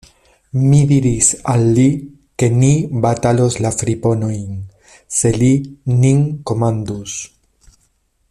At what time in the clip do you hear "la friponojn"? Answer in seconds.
3.67-4.57